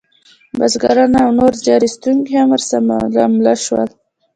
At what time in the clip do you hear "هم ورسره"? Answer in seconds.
2.39-3.23